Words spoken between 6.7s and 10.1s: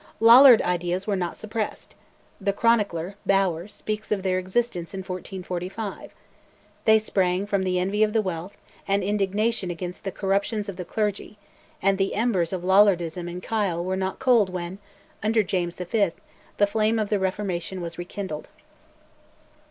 they sprang from envy of the wealth, and indignation against